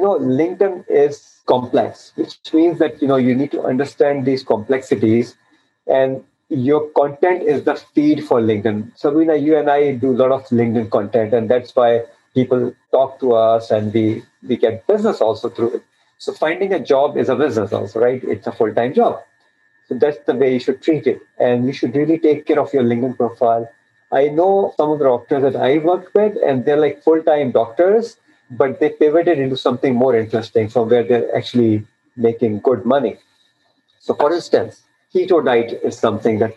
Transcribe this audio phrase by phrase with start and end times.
[0.00, 4.42] you know, LinkedIn is complex, which means that, you know, you need to understand these
[4.42, 5.36] complexities
[5.86, 8.96] and your content is the feed for LinkedIn.
[8.96, 13.20] Sabrina, you and I do a lot of LinkedIn content, and that's why people talk
[13.20, 15.82] to us and we, we get business also through it.
[16.16, 18.24] So finding a job is a business also, right?
[18.24, 19.20] It's a full-time job.
[19.86, 21.20] So that's the way you should treat it.
[21.38, 23.68] And you should really take care of your LinkedIn profile.
[24.12, 28.16] I know some of the doctors that I work with, and they're like full-time doctors,
[28.50, 33.16] but they pivoted into something more interesting from where they're actually making good money.
[34.00, 34.82] So for instance,
[35.14, 36.56] keto diet is something that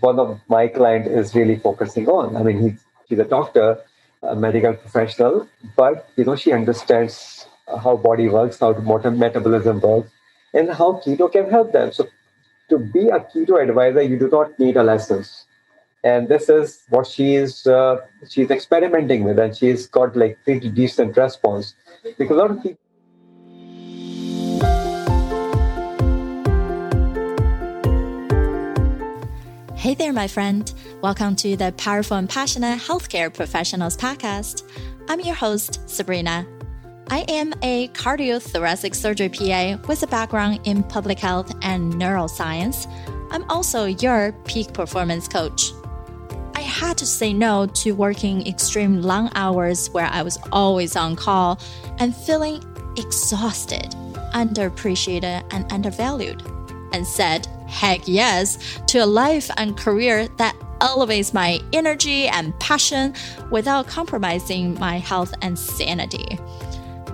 [0.00, 2.36] one of my client is really focusing on.
[2.36, 3.78] I mean, he's, he's a doctor,
[4.22, 10.10] a medical professional, but you know, she understands how body works, how metabolism works,
[10.52, 11.92] and how keto can help them.
[11.92, 12.06] So
[12.68, 15.46] to be a keto advisor, you do not need a license.
[16.04, 17.96] And this is what she is uh,
[18.28, 21.74] she's experimenting with, and she's got like pretty decent response
[22.18, 22.78] because a lot of people
[29.74, 30.70] Hey there, my friend.
[31.00, 34.62] Welcome to the Powerful and Passionate Healthcare Professionals Podcast.
[35.08, 36.46] I'm your host, Sabrina.
[37.08, 42.90] I am a cardiothoracic surgery PA with a background in public health and neuroscience.
[43.30, 45.72] I'm also your peak performance coach.
[46.84, 51.58] Had to say no to working extreme long hours where I was always on call
[51.98, 52.62] and feeling
[52.98, 53.90] exhausted,
[54.34, 56.42] underappreciated, and undervalued,
[56.92, 63.14] and said heck yes to a life and career that elevates my energy and passion
[63.50, 66.38] without compromising my health and sanity.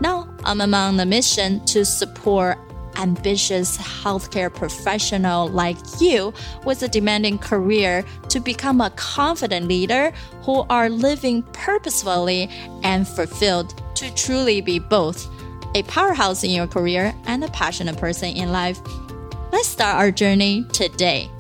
[0.01, 2.59] Now, I'm among the mission to support
[2.97, 6.33] ambitious healthcare professional like you
[6.65, 12.49] with a demanding career to become a confident leader who are living purposefully
[12.83, 15.29] and fulfilled to truly be both
[15.75, 18.81] a powerhouse in your career and a passionate person in life.
[19.53, 21.31] Let's start our journey today.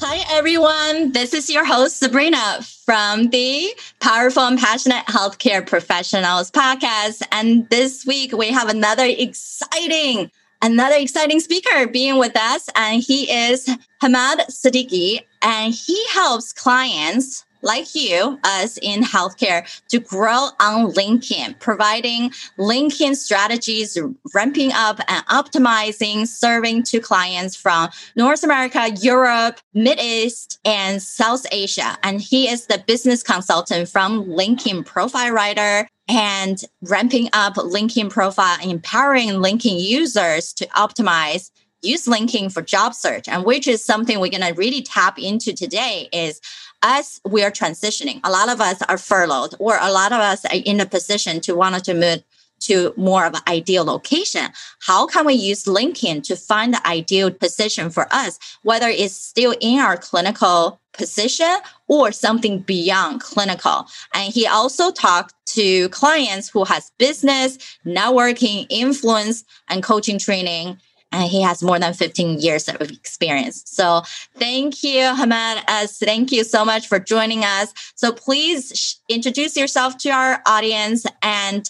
[0.00, 1.12] Hi, everyone.
[1.12, 7.22] This is your host, Sabrina from the Powerful and Passionate Healthcare Professionals podcast.
[7.30, 10.28] And this week we have another exciting,
[10.60, 12.68] another exciting speaker being with us.
[12.74, 13.66] And he is
[14.02, 21.58] Hamad Siddiqui, and he helps clients like you, us in healthcare, to grow on LinkedIn,
[21.58, 23.98] providing LinkedIn strategies,
[24.34, 31.46] ramping up and optimizing, serving to clients from North America, Europe, Mid East, and South
[31.52, 31.98] Asia.
[32.02, 38.58] And he is the business consultant from LinkedIn Profile Writer and ramping up LinkedIn profile,
[38.62, 41.50] empowering LinkedIn users to optimize
[41.82, 45.52] use LinkedIn for job search and which is something we're going to really tap into
[45.54, 46.40] today is
[46.82, 50.44] as we are transitioning, a lot of us are furloughed or a lot of us
[50.46, 52.22] are in a position to want to move
[52.60, 54.48] to more of an ideal location.
[54.80, 59.54] How can we use LinkedIn to find the ideal position for us, whether it's still
[59.60, 61.56] in our clinical position
[61.88, 63.86] or something beyond clinical?
[64.14, 70.78] And he also talked to clients who has business, networking, influence, and coaching training
[71.12, 73.62] and he has more than 15 years of experience.
[73.66, 74.02] So
[74.34, 75.62] thank you, Hamad.
[75.66, 77.72] As thank you so much for joining us.
[77.94, 81.68] So please sh- introduce yourself to our audience and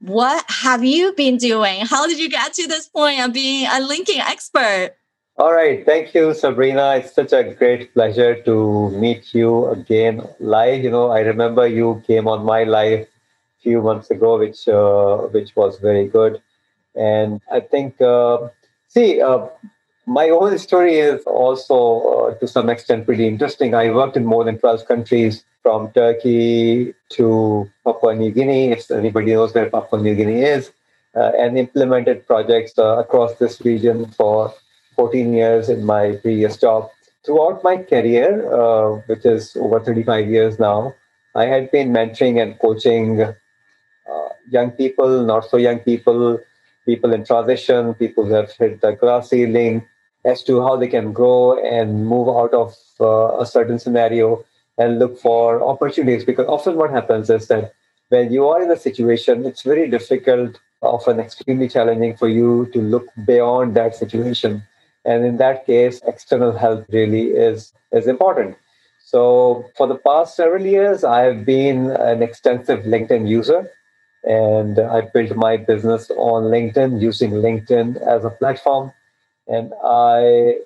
[0.00, 1.86] what have you been doing?
[1.86, 4.94] How did you get to this point of being a LinkedIn expert?
[5.38, 5.84] All right.
[5.84, 6.96] Thank you, Sabrina.
[6.96, 10.82] It's such a great pleasure to meet you again live.
[10.82, 15.28] You know, I remember you came on my live a few months ago, which uh,
[15.28, 16.40] which was very good.
[16.94, 18.48] And I think uh,
[18.96, 19.48] See, uh,
[20.06, 23.74] my own story is also uh, to some extent pretty interesting.
[23.74, 29.34] I worked in more than 12 countries from Turkey to Papua New Guinea, if anybody
[29.34, 30.72] knows where Papua New Guinea is,
[31.14, 34.54] uh, and implemented projects uh, across this region for
[34.94, 36.88] 14 years in my previous job.
[37.22, 40.94] Throughout my career, uh, which is over 35 years now,
[41.34, 43.34] I had been mentoring and coaching uh,
[44.48, 46.40] young people, not so young people,
[46.86, 49.84] people in transition, people who have hit the glass ceiling,
[50.24, 54.44] as to how they can grow and move out of uh, a certain scenario
[54.78, 56.24] and look for opportunities.
[56.24, 57.72] Because often what happens is that
[58.08, 62.80] when you are in a situation, it's very difficult, often extremely challenging for you to
[62.80, 64.62] look beyond that situation.
[65.04, 68.56] And in that case, external help really is, is important.
[69.04, 73.70] So for the past several years, I have been an extensive LinkedIn user
[74.26, 78.92] and I built my business on LinkedIn using LinkedIn as a platform.
[79.48, 80.56] And I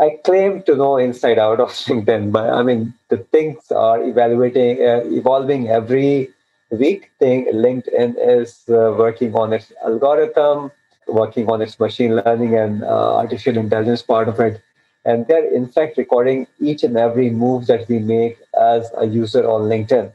[0.00, 4.80] I claim to know inside out of LinkedIn, but I mean the things are evaluating,
[4.86, 6.30] uh, evolving every
[6.70, 7.10] week.
[7.18, 7.46] thing.
[7.52, 10.70] LinkedIn is uh, working on its algorithm,
[11.08, 14.62] working on its machine learning and uh, artificial intelligence part of it.
[15.04, 19.48] And they're in fact recording each and every move that we make as a user
[19.48, 20.12] on LinkedIn.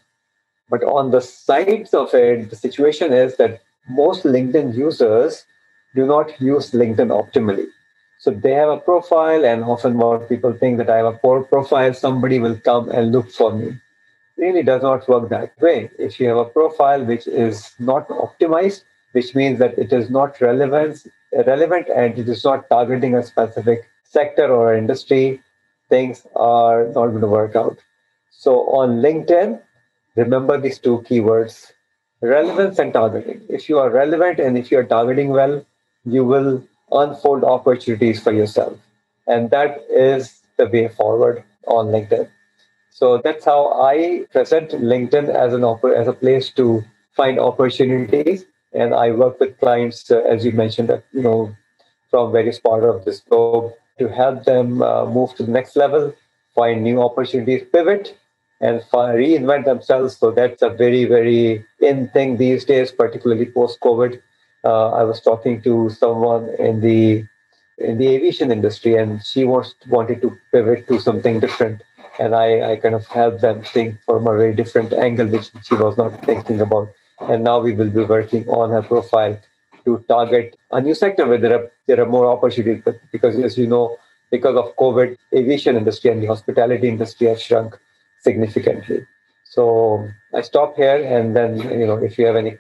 [0.70, 5.46] But on the sides of it, the situation is that most LinkedIn users
[5.96, 7.68] do not use LinkedIn optimally.
[8.20, 11.44] So they have a profile, and often what people think that I have a poor
[11.44, 13.80] profile, somebody will come and look for me.
[14.38, 15.90] really does not work that way.
[15.98, 18.84] If you have a profile which is not optimized,
[19.14, 23.90] which means that it is not relevant, relevant and it is not targeting a specific
[24.04, 25.42] sector or industry,
[25.90, 27.78] things are not going to work out.
[28.32, 29.62] So on LinkedIn,
[30.16, 31.72] remember these two keywords
[32.22, 33.42] relevance and targeting.
[33.50, 35.66] If you are relevant and if you are targeting well,
[36.06, 38.78] you will unfold opportunities for yourself.
[39.28, 42.30] And that is the way forward on LinkedIn.
[42.92, 46.84] So that's how I present LinkedIn as an op- as a place to
[47.16, 48.46] find opportunities.
[48.74, 51.56] And I work with clients, uh, as you mentioned, uh, you know,
[52.10, 56.14] from various parts of this globe to help them uh, move to the next level,
[56.54, 58.18] find new opportunities, pivot,
[58.66, 60.18] and reinvent themselves.
[60.18, 64.22] So that's a very, very in thing these days, particularly post COVID.
[64.64, 67.26] Uh, I was talking to someone in the
[67.78, 71.84] in the aviation industry, and she was wanted to pivot to something different.
[72.18, 75.76] And I, I kind of helped them think from a very different angle, which she
[75.76, 76.88] was not thinking about.
[77.20, 79.38] And now we will be working on her profile
[79.84, 82.82] to target a new sector where there are there are more opportunities.
[82.84, 83.98] But because as you know,
[84.32, 87.78] because of COVID, aviation industry and the hospitality industry have shrunk
[88.26, 89.00] significantly.
[89.56, 89.66] So
[90.34, 91.50] I stop here, and then
[91.80, 92.54] you know if you have any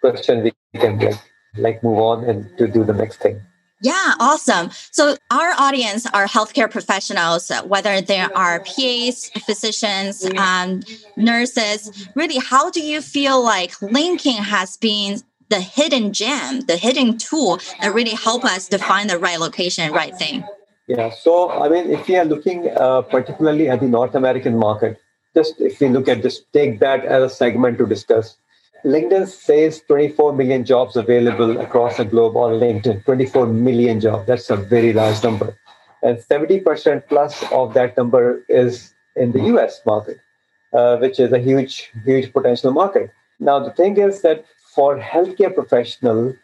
[0.00, 0.52] question, we
[0.84, 1.20] can like
[1.66, 3.36] like move on and to do the next thing.
[3.80, 4.70] Yeah, awesome.
[4.90, 10.82] So our audience are healthcare professionals, whether they are PAs, physicians, um,
[11.16, 12.08] nurses.
[12.16, 17.60] Really, how do you feel like LinkedIn has been the hidden gem, the hidden tool
[17.80, 20.44] that really help us to find the right location, right thing?
[20.88, 21.10] Yeah.
[21.10, 24.98] So I mean, if we are looking uh, particularly at the North American market,
[25.38, 28.36] just if we look at just take that as a segment to discuss
[28.84, 33.04] LinkedIn says 24 million jobs available across the globe on LinkedIn.
[33.04, 34.26] 24 million jobs.
[34.26, 35.56] That's a very large number.
[36.02, 40.18] And 70% plus of that number is in the US market,
[40.72, 43.10] uh, which is a huge, huge potential market.
[43.40, 44.44] Now, the thing is that
[44.74, 46.34] for healthcare professionals,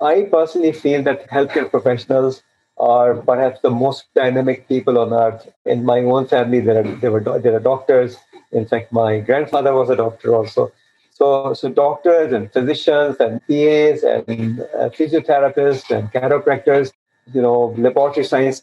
[0.00, 2.42] I personally feel that healthcare professionals
[2.78, 5.48] are perhaps the most dynamic people on earth.
[5.64, 8.16] In my own family, there are, there, were, there are doctors.
[8.52, 10.72] In fact, my grandfather was a doctor also.
[11.12, 16.92] So, so doctors and physicians and PAs and uh, physiotherapists and chiropractors,
[17.32, 18.62] you know, laboratory science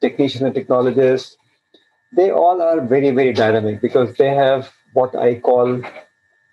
[0.00, 1.36] technicians and technologists,
[2.14, 5.82] they all are very, very dynamic because they have what I call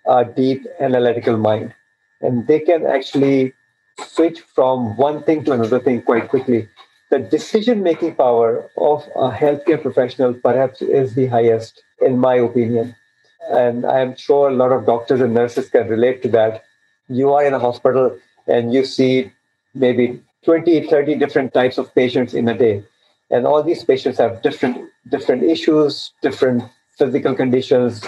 [0.06, 1.74] a deep analytical mind.
[2.20, 3.52] And they can actually
[4.00, 6.68] switch from one thing to another thing quite quickly.
[7.14, 12.96] The decision making power of a healthcare professional perhaps is the highest, in my opinion
[13.50, 16.64] and I'm sure a lot of doctors and nurses can relate to that.
[17.08, 18.18] You are in a hospital
[18.48, 19.32] and you see
[19.74, 22.82] maybe 20, 30 different types of patients in a day.
[23.30, 26.64] And all these patients have different different issues, different
[26.98, 28.02] physical conditions,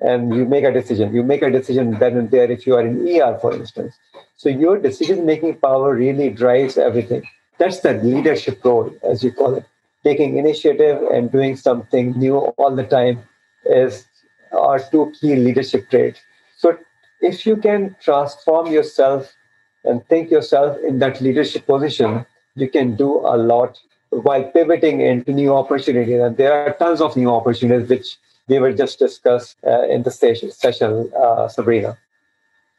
[0.00, 1.14] and you make a decision.
[1.14, 3.94] You make a decision then and there if you are in ER, for instance.
[4.36, 7.24] So your decision-making power really drives everything.
[7.58, 9.64] That's the leadership role, as you call it.
[10.02, 13.22] Taking initiative and doing something new all the time
[13.64, 14.06] is
[14.52, 16.20] are two key leadership traits.
[16.58, 16.76] So
[17.20, 19.32] if you can transform yourself
[19.84, 23.80] and think yourself in that leadership position, you can do a lot
[24.10, 26.20] while pivoting into new opportunities.
[26.20, 30.10] And there are tons of new opportunities which we will just discuss uh, in the
[30.10, 31.96] session, session uh, Sabrina.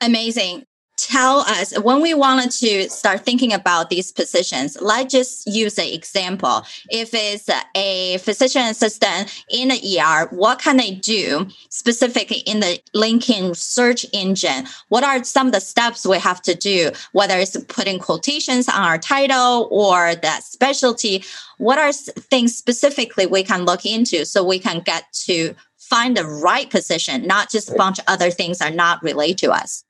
[0.01, 0.65] Amazing
[0.97, 5.87] tell us when we wanted to start thinking about these positions let's just use an
[5.87, 6.63] example.
[6.89, 12.79] If it's a physician assistant in the er what can they do specifically in the
[12.95, 14.67] linkedin search engine?
[14.89, 18.81] What are some of the steps we have to do whether it's putting quotations on
[18.81, 21.23] our title or that specialty?
[21.57, 26.25] What are things specifically we can look into so we can get to find the
[26.25, 29.83] right position not just a bunch of other things are not related to us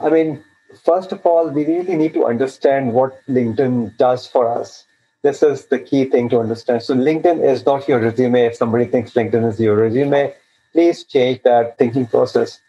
[0.00, 0.42] I mean,
[0.84, 4.84] first of all, we really need to understand what LinkedIn does for us.
[5.22, 6.82] This is the key thing to understand.
[6.82, 8.46] So, LinkedIn is not your resume.
[8.46, 10.34] If somebody thinks LinkedIn is your resume,
[10.72, 12.60] please change that thinking process.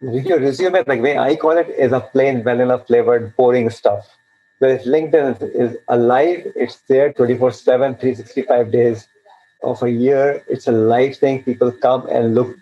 [0.00, 4.08] Your resume, like the way I call it, is a plain vanilla flavored, boring stuff.
[4.58, 9.08] Whereas LinkedIn is alive, it's there 24 7, 365 days
[9.62, 10.42] of a year.
[10.48, 11.42] It's a live thing.
[11.42, 12.56] People come and look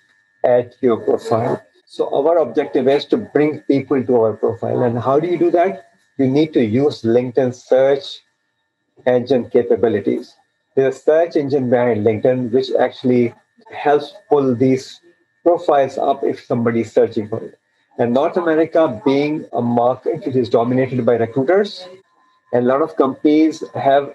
[0.44, 1.62] at your profile.
[1.92, 4.82] So our objective is to bring people to our profile.
[4.82, 5.90] And how do you do that?
[6.16, 8.22] You need to use LinkedIn search
[9.04, 10.34] engine capabilities.
[10.74, 13.34] There's a search engine behind LinkedIn which actually
[13.70, 15.02] helps pull these
[15.42, 17.58] profiles up if somebody is searching for it.
[17.98, 21.86] And North America being a market which is dominated by recruiters,
[22.54, 24.14] and a lot of companies have,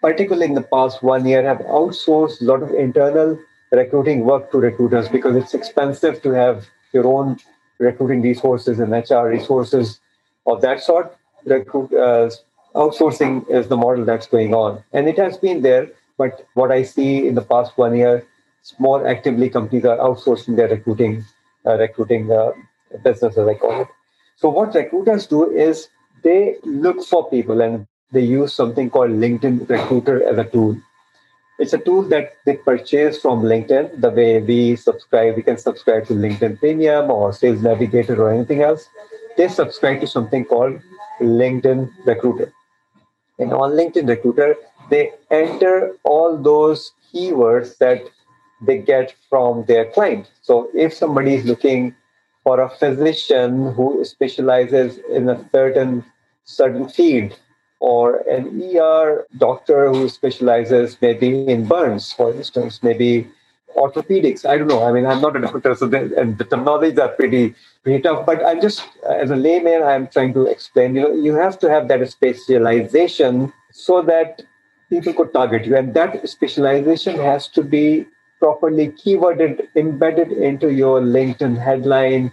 [0.00, 3.38] particularly in the past one year, have outsourced a lot of internal
[3.70, 7.38] recruiting work to recruiters because it's expensive to have your own
[7.78, 10.00] recruiting resources and HR resources
[10.46, 11.16] of that sort.
[11.44, 12.30] Recruit, uh,
[12.74, 15.88] outsourcing is the model that's going on, and it has been there.
[16.18, 18.24] But what I see in the past one year,
[18.78, 21.24] more actively companies are outsourcing their recruiting,
[21.66, 22.52] uh, recruiting uh,
[23.04, 23.88] business, as I call it.
[24.36, 25.88] So what recruiters do is
[26.22, 30.76] they look for people and they use something called LinkedIn Recruiter as a tool.
[31.58, 34.00] It's a tool that they purchase from LinkedIn.
[34.00, 38.62] The way we subscribe, we can subscribe to LinkedIn Premium or Sales Navigator or anything
[38.62, 38.88] else.
[39.38, 40.80] They subscribe to something called
[41.20, 42.52] LinkedIn Recruiter.
[43.38, 44.56] And on LinkedIn Recruiter,
[44.90, 48.02] they enter all those keywords that
[48.60, 50.30] they get from their client.
[50.42, 51.94] So if somebody is looking
[52.44, 56.04] for a physician who specializes in a certain
[56.44, 57.38] certain field,
[57.80, 63.28] or an ER doctor who specializes maybe in burns, for instance, maybe
[63.76, 64.48] orthopedics.
[64.48, 64.82] I don't know.
[64.82, 68.26] I mean, I'm not a doctor, so the, and the terminologies are pretty pretty tough.
[68.26, 70.94] But I'm just, as a layman, I'm trying to explain.
[70.94, 74.42] You know, you have to have that specialization so that
[74.88, 78.06] people could target you, and that specialization has to be
[78.38, 82.32] properly keyworded, embedded into your LinkedIn headline.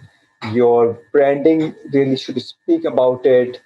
[0.52, 3.62] Your branding really should speak about it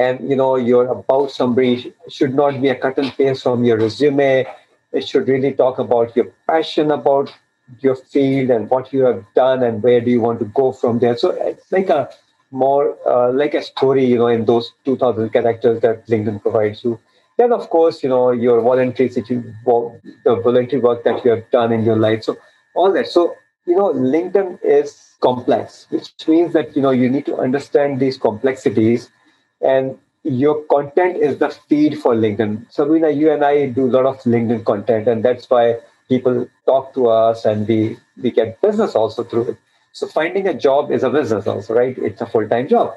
[0.00, 3.78] and you know your about somebody should not be a cut and paste from your
[3.78, 4.46] resume.
[4.92, 7.32] It should really talk about your passion about
[7.80, 10.98] your field and what you have done and where do you want to go from
[10.98, 11.16] there.
[11.16, 12.08] So it's like a
[12.50, 16.98] more uh, like a story you know in those 2000 characters that linkedin provides you.
[17.36, 19.54] Then of course you know your voluntary situation
[20.24, 22.24] the voluntary work that you have done in your life.
[22.24, 22.36] So
[22.74, 23.08] all that.
[23.08, 28.00] So you know linkedin is complex which means that you know you need to understand
[28.00, 29.10] these complexities
[29.60, 32.70] and your content is the feed for LinkedIn.
[32.70, 35.76] Sabrina, you and I do a lot of LinkedIn content, and that's why
[36.08, 39.56] people talk to us and we, we get business also through it.
[39.92, 41.96] So finding a job is a business also, right?
[41.98, 42.94] It's a full-time job.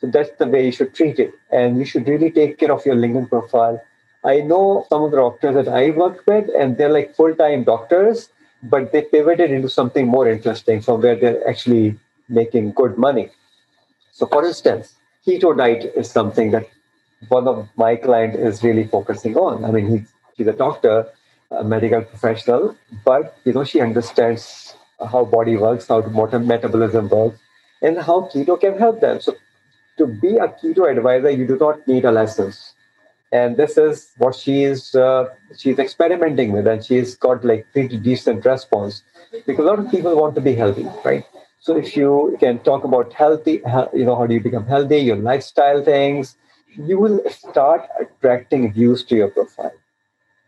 [0.00, 1.32] So that's the way you should treat it.
[1.50, 3.80] And you should really take care of your LinkedIn profile.
[4.24, 8.30] I know some of the doctors that I work with, and they're like full-time doctors,
[8.62, 13.30] but they pivoted into something more interesting from where they're actually making good money.
[14.12, 14.94] So for instance,
[15.28, 16.66] keto diet is something that
[17.28, 19.64] one of my client is really focusing on.
[19.64, 21.06] I mean, he's, she's a doctor,
[21.50, 24.74] a medical professional, but you know, she understands
[25.12, 27.38] how body works, how metabolism works,
[27.82, 29.20] and how keto can help them.
[29.20, 29.34] So,
[29.98, 32.74] to be a keto advisor, you do not need a license,
[33.32, 37.98] and this is what she is uh, she's experimenting with, and she's got like pretty
[37.98, 39.02] decent response
[39.44, 41.24] because a lot of people want to be healthy, right?
[41.60, 43.60] So if you can talk about healthy,
[43.92, 46.36] you know, how do you become healthy, your lifestyle things,
[46.76, 49.72] you will start attracting views to your profile.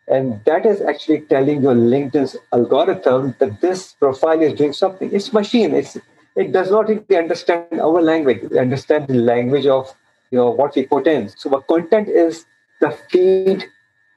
[0.08, 5.12] And that is actually telling your LinkedIn's algorithm that this profile is doing something.
[5.12, 5.74] It's machine.
[5.74, 5.96] It's
[6.36, 8.38] it does not really understand our language.
[8.42, 9.94] It understands the language of
[10.30, 11.28] you know what we put in.
[11.28, 12.44] So our content is
[12.80, 13.66] the feed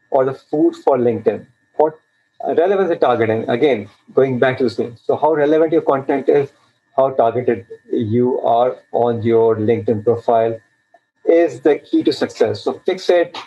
[0.09, 1.45] or the food for LinkedIn.
[1.75, 1.99] What
[2.45, 3.47] relevance is targeting?
[3.49, 4.97] Again, going back to the same.
[4.97, 6.51] So how relevant your content is
[6.95, 10.59] how targeted you are on your LinkedIn profile
[11.25, 12.61] is the key to success.
[12.61, 13.37] So fix it,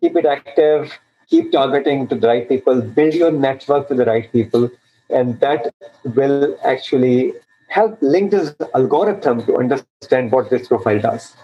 [0.00, 0.98] keep it active,
[1.28, 4.70] keep targeting to the right people, build your network with the right people,
[5.10, 5.74] and that
[6.04, 7.32] will actually
[7.68, 11.34] help LinkedIn's algorithm to understand what this profile does.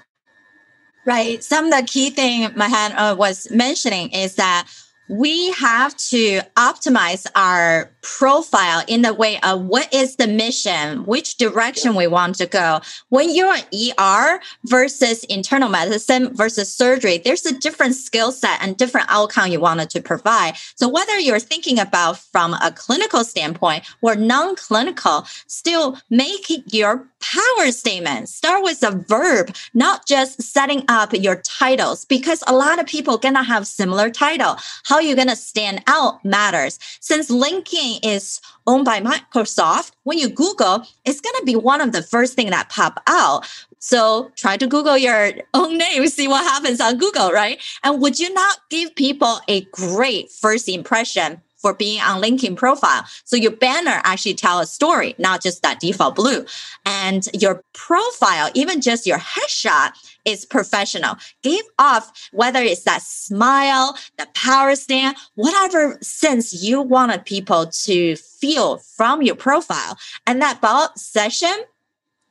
[1.07, 1.43] Right.
[1.43, 4.69] Some of the key thing Mahan uh, was mentioning is that
[5.11, 11.37] we have to optimize our profile in the way of what is the mission, which
[11.37, 12.81] direction we want to go.
[13.09, 13.65] When you're an
[13.99, 19.59] ER versus internal medicine versus surgery, there's a different skill set and different outcome you
[19.59, 20.55] wanted to provide.
[20.77, 27.71] So whether you're thinking about from a clinical standpoint or non-clinical, still make your power
[27.71, 28.29] statement.
[28.29, 33.19] Start with a verb, not just setting up your titles, because a lot of people
[33.19, 34.57] gonna have similar title.
[34.85, 36.79] How you gonna stand out matters.
[37.01, 42.03] Since LinkedIn is owned by Microsoft, when you Google, it's to be one of the
[42.03, 43.47] first thing that pop out.
[43.79, 47.61] So try to Google your own name, see what happens on Google, right?
[47.83, 51.41] And would you not give people a great first impression?
[51.61, 53.05] For being on LinkedIn profile.
[53.25, 56.45] So your banner actually tell a story, not just that default blue.
[56.85, 59.93] And your profile, even just your headshot
[60.25, 61.17] is professional.
[61.43, 68.17] Give off whether it's that smile, the power stand, whatever sense you wanted people to
[68.17, 69.99] feel from your profile.
[70.27, 71.55] And that about session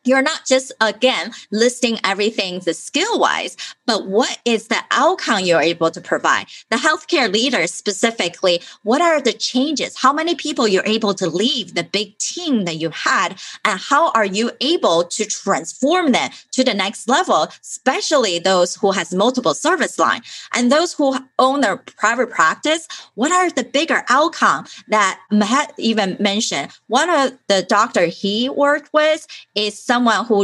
[0.06, 5.60] you're not just again listing everything the skill wise but what is the outcome you're
[5.60, 6.46] able to provide?
[6.70, 9.98] The healthcare leaders specifically what are the changes?
[9.98, 14.12] How many people you're able to leave the big team that you had and how
[14.12, 19.54] are you able to transform them to the next level especially those who has multiple
[19.54, 20.22] service line?
[20.54, 26.16] And those who own their private practice what are the bigger outcome that Mahat even
[26.20, 26.72] mentioned?
[26.88, 29.26] One of the doctor he worked with
[29.56, 30.40] is someone who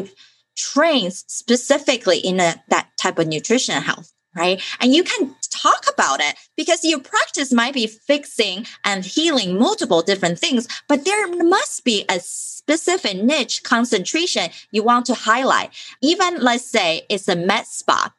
[0.58, 4.62] trains specifically in a, that type of nutrition health right?
[4.82, 10.02] And you can talk about it because your practice might be fixing and healing multiple
[10.02, 15.70] different things, but there must be a specific niche concentration you want to highlight.
[16.02, 18.14] Even let's say it's a med spa.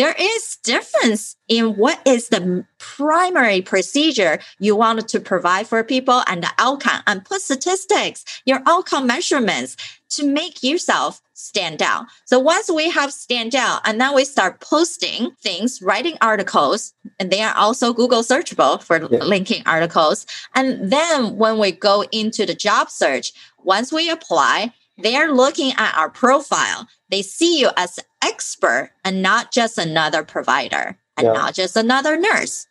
[0.00, 6.22] There is difference in what is the primary procedure you want to provide for people
[6.26, 9.76] and the outcome and put statistics, your outcome measurements
[10.12, 12.06] to make yourself stand out.
[12.24, 17.30] So once we have stand out and then we start posting things, writing articles, and
[17.30, 19.18] they are also Google searchable for yeah.
[19.18, 20.24] LinkedIn articles.
[20.54, 25.96] And then when we go into the job search, once we apply, they're looking at
[25.96, 26.88] our profile.
[27.08, 31.32] They see you as expert and not just another provider and yeah.
[31.32, 32.66] not just another nurse.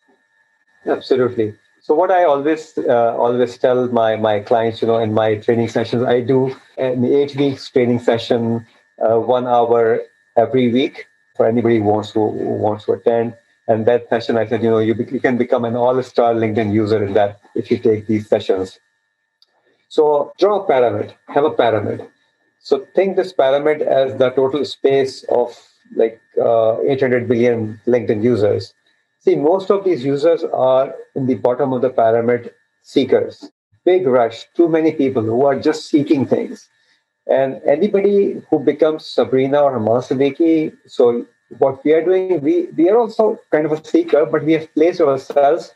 [0.86, 1.56] Absolutely.
[1.82, 5.70] So what I always uh, always tell my my clients, you know, in my training
[5.70, 8.66] sessions, I do an eight weeks training session,
[9.02, 10.02] uh, one hour
[10.38, 13.36] every week for anybody who wants to who wants to attend.
[13.68, 16.74] And that session, I said, you know, you, be, you can become an all-star LinkedIn
[16.74, 18.80] user in that if you take these sessions.
[19.90, 22.08] So draw a pyramid, have a pyramid.
[22.60, 25.58] So think this pyramid as the total space of
[25.96, 28.74] like uh, 800 billion LinkedIn users.
[29.22, 33.52] See, most of these users are in the bottom of the pyramid seekers.
[33.86, 36.70] Big rush, too many people who are just seeking things.
[37.28, 41.26] And anybody who becomes Sabrina or Amal Siddiqui, so
[41.58, 44.74] what we are doing, we, we are also kind of a seeker, but we have
[44.74, 45.74] placed ourselves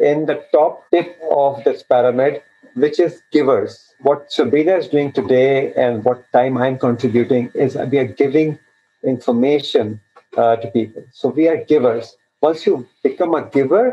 [0.00, 2.42] in the top tip of this pyramid,
[2.76, 3.94] which is givers.
[4.02, 8.58] What Sabrina is doing today and what time I'm contributing is we are giving
[9.04, 10.00] information
[10.36, 11.04] uh, to people.
[11.12, 13.84] So we are givers once you become a giver,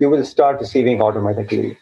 [0.00, 1.78] you will start receiving automatically.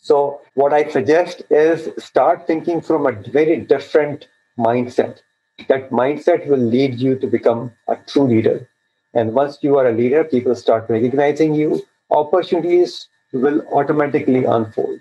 [0.00, 5.20] So, what I suggest is start thinking from a very different mindset.
[5.68, 8.68] That mindset will lead you to become a true leader.
[9.14, 11.82] And once you are a leader, people start recognizing you.
[12.10, 15.00] Opportunities will automatically unfold.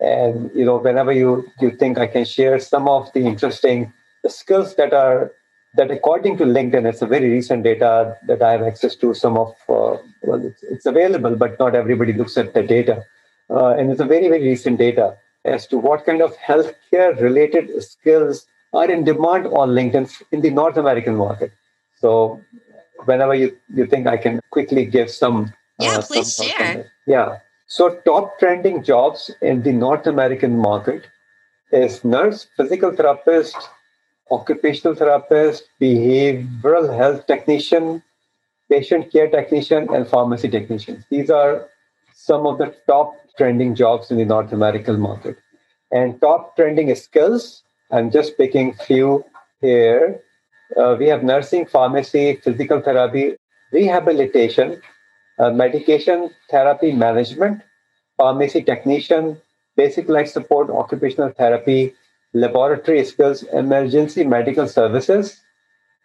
[0.00, 3.92] And you know, whenever you you think I can share some of the interesting
[4.26, 5.32] skills that are
[5.76, 9.12] that according to LinkedIn, it's a very recent data that I have access to.
[9.12, 13.04] Some of, uh, well, it's, it's, available, but not everybody looks at the data.
[13.50, 17.82] Uh, and it's a very, very recent data as to what kind of healthcare related
[17.82, 21.52] skills are in demand on LinkedIn in the North American market.
[21.98, 22.40] So,
[23.04, 25.52] whenever you, you think I can quickly give some.
[25.80, 26.90] Uh, yeah, please some share.
[27.06, 27.38] Yeah.
[27.74, 31.08] So, top trending jobs in the North American market
[31.72, 33.56] is nurse, physical therapist,
[34.30, 38.00] occupational therapist, behavioral health technician,
[38.70, 41.04] patient care technician, and pharmacy technicians.
[41.10, 41.68] These are
[42.14, 45.36] some of the top trending jobs in the North American market.
[45.90, 49.24] And top trending skills, I'm just picking few
[49.60, 50.22] here.
[50.76, 53.34] Uh, we have nursing, pharmacy, physical therapy,
[53.72, 54.80] rehabilitation,
[55.38, 57.62] uh, medication therapy management,
[58.16, 59.40] pharmacy technician,
[59.76, 61.94] basic life support, occupational therapy,
[62.32, 65.40] laboratory skills, emergency medical services,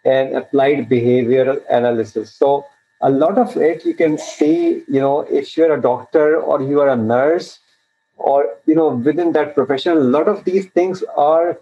[0.06, 2.34] and applied behavioral analysis.
[2.34, 2.66] So
[3.02, 6.82] a lot of it you can see, you know, if you're a doctor or you
[6.82, 7.60] are a nurse,
[8.18, 11.58] or you know, within that profession, a lot of these things are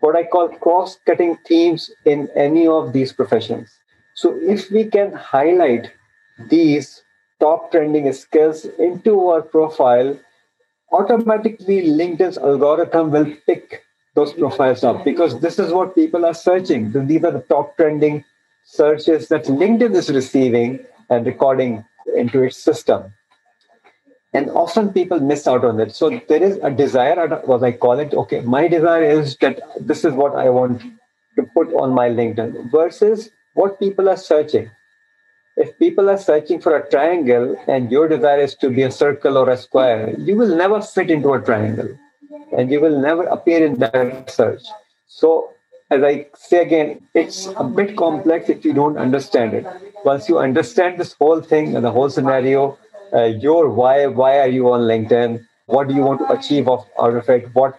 [0.00, 3.70] what I call cross-cutting themes in any of these professions.
[4.14, 5.90] So if we can highlight
[6.48, 7.02] these
[7.40, 10.18] top trending skills into our profile
[10.92, 13.82] automatically LinkedIn's algorithm will pick
[14.14, 16.92] those profiles up because this is what people are searching.
[17.06, 18.24] These are the top trending
[18.64, 20.78] searches that LinkedIn is receiving
[21.10, 23.12] and recording into its system.
[24.32, 25.94] And often people miss out on it.
[25.94, 30.04] So there is a desire, what I call it, okay, my desire is that this
[30.04, 30.82] is what I want
[31.36, 34.70] to put on my LinkedIn versus what people are searching.
[35.56, 39.38] If people are searching for a triangle and your desire is to be a circle
[39.38, 41.96] or a square, you will never fit into a triangle
[42.56, 44.62] and you will never appear in that search.
[45.06, 45.50] So,
[45.90, 49.66] as I say again, it's a bit complex if you don't understand it.
[50.04, 52.76] Once you understand this whole thing and the whole scenario,
[53.12, 55.46] uh, your why, why are you on LinkedIn?
[55.66, 57.54] What do you want to achieve of, out of it?
[57.54, 57.78] What,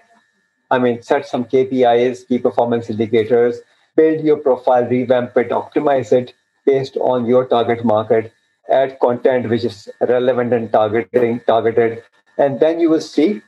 [0.71, 3.59] I mean, set some KPIs, key performance indicators,
[3.95, 6.33] build your profile, revamp it, optimize it
[6.65, 8.33] based on your target market,
[8.69, 12.03] add content which is relevant and targeting targeted,
[12.37, 13.41] and then you will see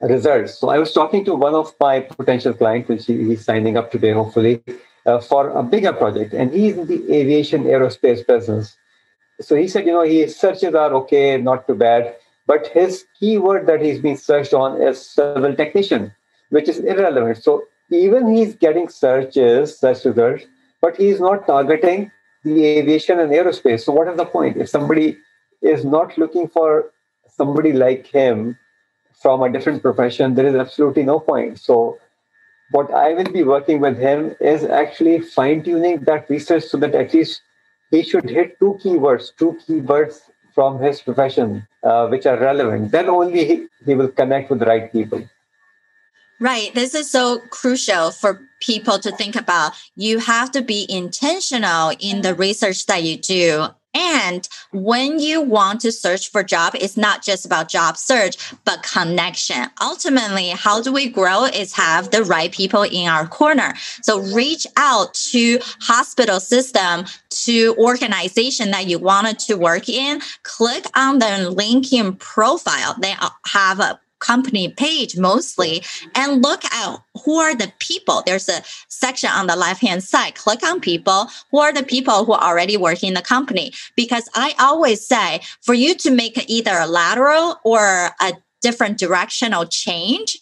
[0.00, 0.58] results.
[0.58, 4.12] So I was talking to one of my potential clients, which he's signing up today,
[4.12, 4.62] hopefully,
[5.06, 8.76] uh, for a bigger project, and he's in the aviation aerospace business.
[9.40, 12.14] So he said, you know, his searches are okay, not too bad,
[12.46, 16.12] but his keyword that he's been searched on is civil technician,
[16.50, 17.42] which is irrelevant.
[17.42, 20.44] So even he's getting searches, search results,
[20.80, 22.10] but he's not targeting
[22.44, 23.80] the aviation and aerospace.
[23.80, 24.56] So what is the point?
[24.56, 25.16] If somebody
[25.62, 26.90] is not looking for
[27.28, 28.58] somebody like him
[29.20, 31.58] from a different profession, there is absolutely no point.
[31.58, 31.98] So
[32.70, 36.94] what I will be working with him is actually fine tuning that research so that
[36.94, 37.40] at least
[37.90, 40.20] he should hit two keywords, two keywords
[40.54, 42.92] from his profession, uh, which are relevant.
[42.92, 45.28] Then only he, he will connect with the right people.
[46.40, 46.74] Right.
[46.74, 49.72] This is so crucial for people to think about.
[49.96, 53.66] You have to be intentional in the research that you do.
[53.94, 58.82] And when you want to search for job, it's not just about job search, but
[58.82, 59.66] connection.
[59.80, 63.74] Ultimately, how do we grow is have the right people in our corner.
[64.02, 67.04] So reach out to hospital system,
[67.44, 70.20] to organization that you wanted to work in.
[70.42, 72.96] Click on the LinkedIn profile.
[72.98, 73.14] They
[73.46, 75.82] have a company page mostly
[76.14, 78.22] and look at who are the people.
[78.24, 80.34] There's a section on the left hand side.
[80.34, 81.28] Click on people.
[81.50, 83.72] Who are the people who are already working in the company?
[83.96, 88.32] Because I always say for you to make either a lateral or a
[88.62, 90.38] different directional change,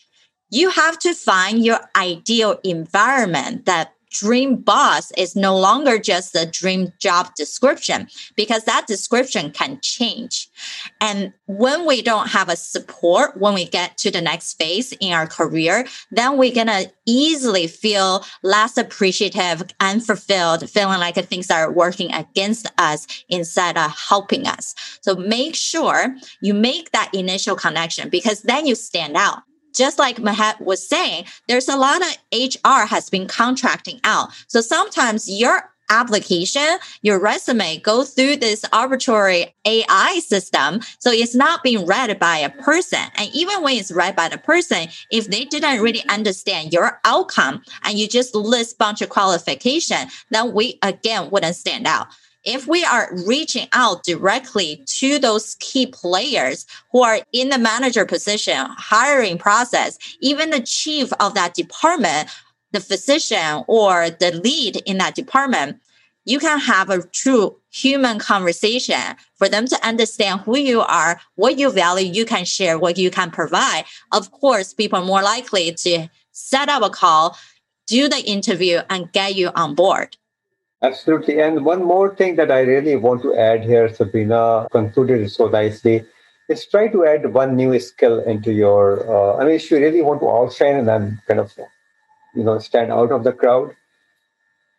[0.51, 6.47] you have to find your ideal environment that dream boss is no longer just a
[6.47, 10.49] dream job description because that description can change.
[11.01, 15.13] And when we don't have a support, when we get to the next phase in
[15.13, 21.51] our career, then we're going to easily feel less appreciative and fulfilled, feeling like things
[21.51, 24.75] are working against us instead of helping us.
[25.01, 29.43] So make sure you make that initial connection because then you stand out
[29.73, 34.31] just like Mahat was saying, there's a lot of HR has been contracting out.
[34.49, 40.81] So sometimes your application, your resume go through this arbitrary AI system.
[40.99, 43.01] So it's not being read by a person.
[43.17, 47.63] And even when it's read by the person, if they didn't really understand your outcome
[47.85, 52.07] and you just list bunch of qualification, then we again wouldn't stand out
[52.45, 58.05] if we are reaching out directly to those key players who are in the manager
[58.05, 62.29] position, hiring process, even the chief of that department,
[62.73, 65.79] the physician or the lead in that department,
[66.25, 71.59] you can have a true human conversation for them to understand who you are, what
[71.59, 73.85] you value, you can share, what you can provide.
[74.13, 77.37] Of course, people are more likely to set up a call,
[77.87, 80.17] do the interview, and get you on board.
[80.83, 81.41] Absolutely.
[81.41, 86.05] And one more thing that I really want to add here, Sabrina concluded so nicely,
[86.49, 90.03] is try to add one new skill into your, uh, I mean, if you really
[90.03, 91.53] want to outshine and then kind of,
[92.35, 93.77] you know, stand out of the crowd,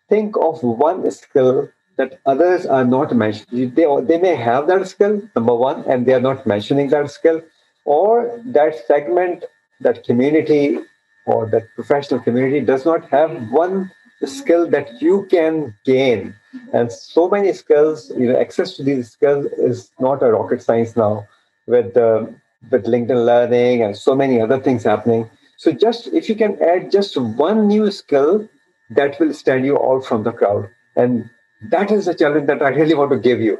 [0.09, 3.73] think of one skill that others are not mentioning.
[3.73, 7.41] They, they may have that skill, number one, and they are not mentioning that skill,
[7.85, 9.45] or that segment,
[9.79, 10.79] that community,
[11.25, 13.89] or that professional community does not have one
[14.27, 16.35] skill that you can gain.
[16.71, 20.95] And so many skills, you know, access to these skills is not a rocket science
[20.95, 21.27] now
[21.67, 22.25] with uh,
[22.71, 25.29] with LinkedIn Learning and so many other things happening.
[25.57, 28.47] So just if you can add just one new skill,
[28.91, 30.69] that will stand you out from the crowd.
[30.95, 31.29] And
[31.69, 33.59] that is the challenge that I really want to give you.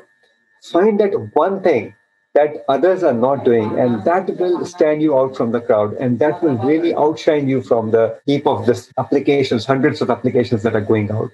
[0.71, 1.95] Find that one thing
[2.33, 3.77] that others are not doing.
[3.79, 5.93] And that will stand you out from the crowd.
[5.93, 10.63] And that will really outshine you from the heap of this applications, hundreds of applications
[10.63, 11.29] that are going out.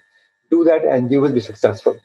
[0.49, 1.97] Do that and you will be successful.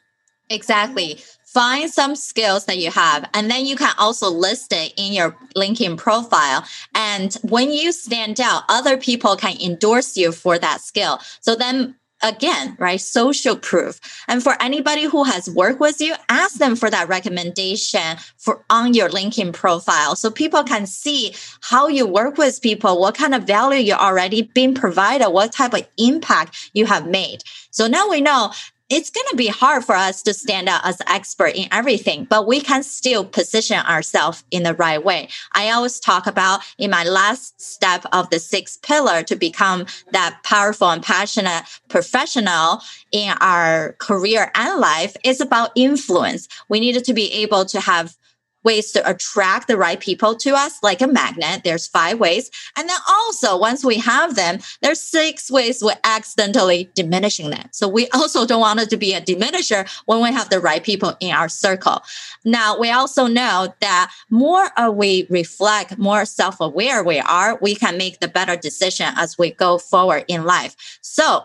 [0.50, 1.18] Exactly.
[1.46, 5.37] Find some skills that you have, and then you can also list it in your
[5.57, 6.64] LinkedIn profile.
[6.96, 11.20] And when you stand out, other people can endorse you for that skill.
[11.40, 13.00] So then again, right?
[13.00, 14.00] Social proof.
[14.26, 18.94] And for anybody who has worked with you, ask them for that recommendation for on
[18.94, 23.44] your LinkedIn profile so people can see how you work with people, what kind of
[23.44, 27.44] value you're already been provided, what type of impact you have made.
[27.70, 28.52] So now we know
[28.94, 32.46] it's going to be hard for us to stand out as expert in everything, but
[32.46, 35.28] we can still position ourselves in the right way.
[35.52, 40.38] I always talk about in my last step of the six pillar to become that
[40.44, 46.46] powerful and passionate professional in our career and life is about influence.
[46.68, 48.16] We needed to be able to have
[48.64, 51.62] ways to attract the right people to us, like a magnet.
[51.64, 52.50] There's five ways.
[52.77, 57.68] And then also, once we have them, there's six ways we're accidentally diminishing them.
[57.72, 60.83] So we also don't want it to be a diminisher when we have the right
[60.83, 62.03] people in our circle.
[62.44, 68.20] Now, we also know that more we reflect, more self-aware we are, we can make
[68.20, 70.98] the better decision as we go forward in life.
[71.00, 71.44] So,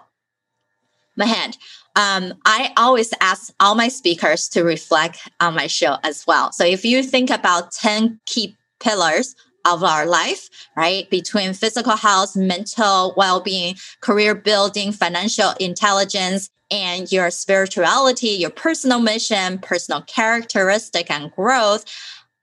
[1.15, 1.57] Mahend,
[1.99, 6.53] um, I always ask all my speakers to reflect on my show as well.
[6.53, 9.35] So if you think about 10 key pillars
[9.65, 11.09] of our life, right?
[11.09, 18.99] Between physical health, mental well being, career building, financial intelligence, and your spirituality, your personal
[18.99, 21.83] mission, personal characteristic and growth,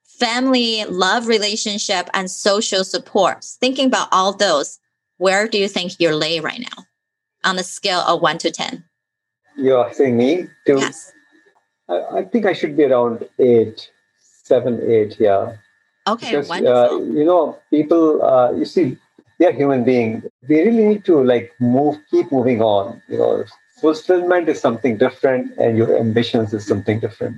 [0.05, 3.43] family, love relationship, and social support.
[3.43, 4.79] Thinking about all those,
[5.17, 6.85] where do you think you're lay right now
[7.43, 8.85] on the scale of one to 10?
[9.57, 10.79] You're saying me to?
[10.79, 11.13] Yes.
[11.89, 13.91] I, I, think I should be around eight,
[14.45, 15.19] seven, eight.
[15.19, 15.57] Yeah.
[16.07, 16.31] Okay.
[16.31, 16.97] Because, wonderful.
[16.97, 18.23] Uh, you know, people.
[18.23, 18.99] Uh, you see,
[19.39, 20.25] they're human beings.
[20.49, 23.03] We really need to like move, keep moving on.
[23.09, 23.45] You know,
[23.81, 27.37] fulfillment is something different, and your ambitions is something different.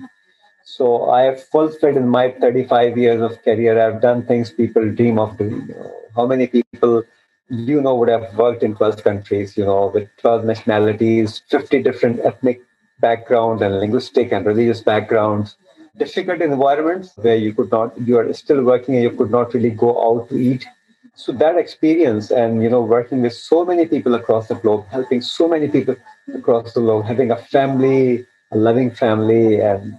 [0.65, 3.81] So I have fulfilled in my 35 years of career.
[3.81, 5.67] I've done things people dream of doing.
[5.69, 7.05] You know, how many people
[7.51, 12.21] you know would have worked in 12 countries, you know, with 12 nationalities, 50 different
[12.21, 12.61] ethnic
[13.01, 15.57] backgrounds and linguistic and religious backgrounds,
[15.97, 19.71] difficult environments where you could not, you are still working and you could not really
[19.71, 20.67] go out to eat.
[21.15, 25.21] So that experience and, you know, working with so many people across the globe, helping
[25.21, 25.97] so many people
[26.35, 29.99] across the globe, having a family, a loving family and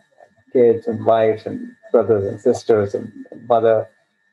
[0.54, 3.12] kids and wives and brothers and sisters and
[3.48, 3.88] mother.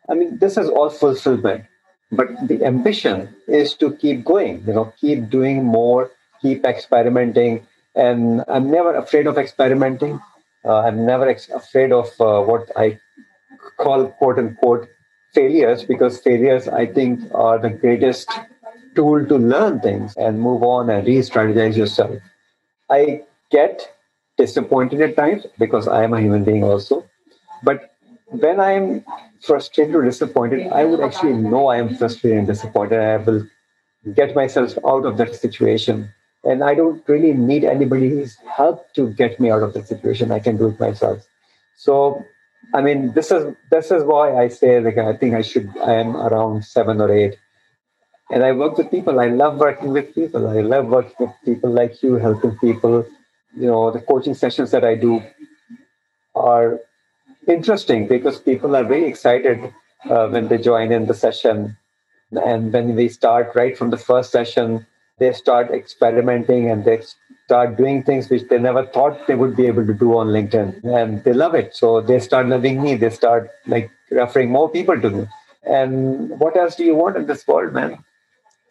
[0.08, 1.64] I mean, this is all fulfillment
[2.12, 6.10] but the ambition is to keep going you know keep doing more
[6.42, 7.66] keep experimenting.
[7.94, 10.20] And i'm never afraid of experimenting.
[10.64, 12.98] Uh, i'm never ex- afraid of uh, what i
[13.78, 14.88] call quote unquote
[15.34, 18.30] failures because failures i think are the greatest
[18.94, 22.16] tool to learn things and move on and re-strategize yourself.
[22.90, 23.94] I get
[24.38, 27.04] disappointed at times because i am a human being also.
[27.62, 27.94] But
[28.28, 29.04] when i'm
[29.42, 33.00] frustrated or disappointed, I would actually know I am frustrated and disappointed.
[33.00, 33.46] I will
[34.14, 36.12] get myself out of that situation.
[36.44, 40.30] And I don't really need anybody's help to get me out of that situation.
[40.30, 41.26] I can do it myself.
[41.76, 42.24] So,
[42.74, 45.94] I mean, this is this is why I say like I think I should I
[45.94, 47.36] am around seven or eight.
[48.30, 49.20] And I work with people.
[49.20, 50.48] I love working with people.
[50.48, 53.06] I love working with people like you, helping people.
[53.54, 55.22] You know, the coaching sessions that I do
[56.34, 56.80] are
[57.46, 59.72] interesting because people are very excited
[60.08, 61.76] uh, when they join in the session.
[62.32, 64.86] And when we start right from the first session,
[65.18, 67.02] they start experimenting and they
[67.44, 70.84] start doing things which they never thought they would be able to do on LinkedIn.
[70.84, 71.74] And they love it.
[71.74, 72.96] So they start loving me.
[72.96, 75.26] They start like referring more people to me.
[75.62, 78.04] And what else do you want in this world, man?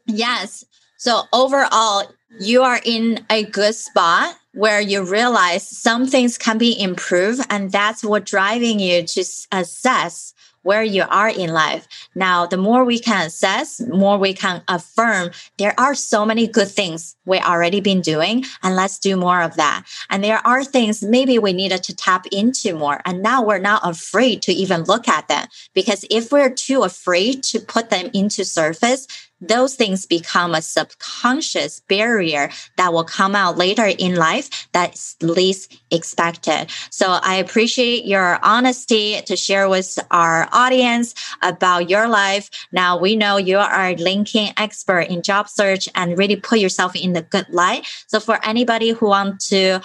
[0.06, 0.66] Yes.
[0.98, 2.06] So overall,
[2.40, 7.72] you are in a good spot where you realize some things can be improved and
[7.72, 11.88] that's what driving you to assess where you are in life.
[12.16, 16.70] Now, the more we can assess, more we can affirm there are so many good
[16.70, 19.84] things we already been doing and let's do more of that.
[20.10, 23.00] And there are things maybe we needed to tap into more.
[23.06, 27.44] And now we're not afraid to even look at them because if we're too afraid
[27.44, 29.08] to put them into surface,
[29.42, 35.78] those things become a subconscious barrier that will come out later in life that's least
[35.92, 36.68] expected.
[36.90, 42.50] So I appreciate your honesty to share with our audience about your life.
[42.72, 46.96] Now we know you are a LinkedIn expert in job search and really put yourself
[46.96, 47.86] in the good light.
[48.08, 49.82] So for anybody who want to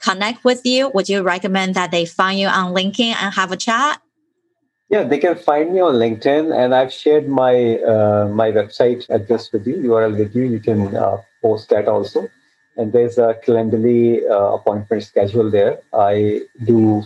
[0.00, 3.56] connect with you, would you recommend that they find you on LinkedIn and have a
[3.56, 4.00] chat?
[4.94, 7.54] Yeah, they can find me on LinkedIn, and I've shared my
[7.92, 10.44] uh, my website address with you, URL with you.
[10.44, 12.28] You can uh, post that also.
[12.76, 15.80] And there's a Calendly uh, appointment schedule there.
[15.92, 17.02] I do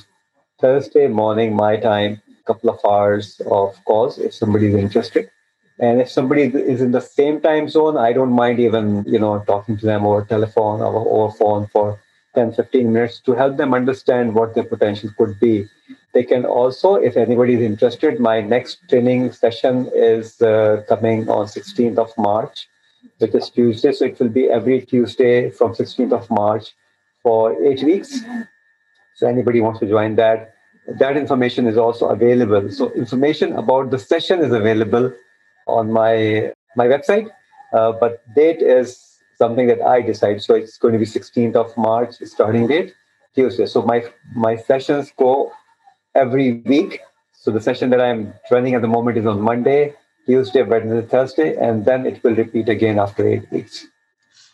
[0.61, 5.31] Thursday morning my time, couple of hours of calls if somebody is interested.
[5.79, 6.43] And if somebody
[6.75, 10.05] is in the same time zone, I don't mind even you know talking to them
[10.05, 11.99] over telephone or over phone for
[12.35, 15.67] 10, 15 minutes to help them understand what their potential could be
[16.15, 21.47] they can also, if anybody is interested, my next training session is uh, coming on
[21.47, 22.69] 16th of March,
[23.19, 23.93] which is Tuesday.
[23.93, 26.75] So it will be every Tuesday from 16th of March
[27.23, 28.21] for eight weeks.
[29.17, 30.55] So anybody wants to join that,
[30.99, 32.71] that information is also available.
[32.71, 35.13] So information about the session is available
[35.67, 37.29] on my my website,
[37.73, 40.43] uh, but date is something that I decide.
[40.43, 42.95] So it's going to be 16th of March, starting date,
[43.35, 43.67] Tuesday.
[43.67, 45.53] So my my sessions go
[46.19, 47.01] every week.
[47.33, 49.95] So the session that I'm running at the moment is on Monday,
[50.27, 53.87] Tuesday, Wednesday, Thursday, and then it will repeat again after eight weeks.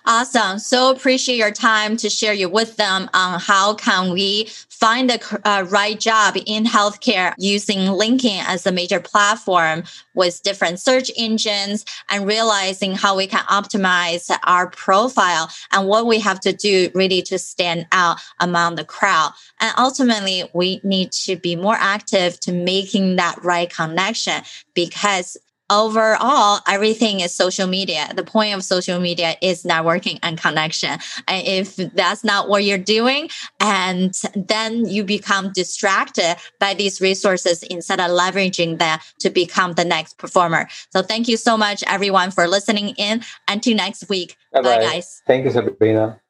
[0.06, 0.58] Awesome.
[0.58, 5.40] So appreciate your time to share you with them on how can we find the
[5.44, 11.86] uh, right job in healthcare using LinkedIn as a major platform with different search engines
[12.10, 17.22] and realizing how we can optimize our profile and what we have to do really
[17.22, 19.32] to stand out among the crowd.
[19.58, 24.42] And ultimately, we need to be more active to making that right connection
[24.74, 25.38] because
[25.70, 28.10] overall everything is social media.
[28.14, 30.98] The point of social media is networking and connection.
[31.26, 37.62] And if that's not what you're doing and then you become distracted by these resources
[37.64, 40.68] instead of leveraging them to become the next performer.
[40.90, 43.22] So thank you so much everyone for listening in.
[43.48, 44.36] Until next week.
[44.52, 44.76] Bye-bye.
[44.76, 45.22] bye guys.
[45.26, 46.20] Thank you sabrina.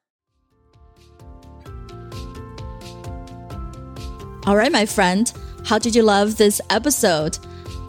[4.47, 5.33] All right my friend.
[5.65, 7.39] How did you love this episode